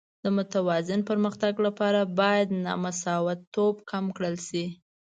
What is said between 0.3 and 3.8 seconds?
متوازن پرمختګ لپاره باید نامساواتوب